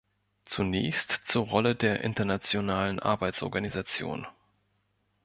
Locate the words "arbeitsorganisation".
2.99-4.25